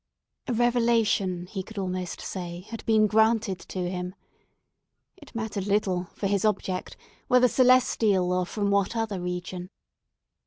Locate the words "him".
3.87-4.15